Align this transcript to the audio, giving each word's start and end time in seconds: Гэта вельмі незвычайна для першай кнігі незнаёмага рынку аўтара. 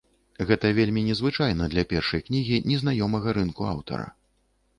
Гэта 0.51 0.69
вельмі 0.77 1.03
незвычайна 1.09 1.67
для 1.73 1.83
першай 1.91 2.25
кнігі 2.31 2.57
незнаёмага 2.73 3.37
рынку 3.41 3.71
аўтара. 3.75 4.11